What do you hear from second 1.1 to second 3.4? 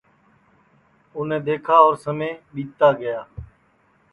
اُنے دؔیکھا اور سمے ٻیتا گیا